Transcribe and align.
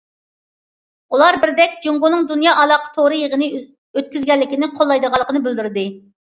ئۇلار 1.17 1.35
بىردەك 1.43 1.75
جۇڭگونىڭ 1.83 2.25
دۇنيا 2.31 2.53
ئالاقە 2.61 2.91
تورى 2.95 3.19
يىغىنى 3.25 3.51
ئۆتكۈزگەنلىكىنى 3.61 4.71
قوللايدىغانلىقىنى 4.81 5.45
بىلدۈردى. 5.51 5.87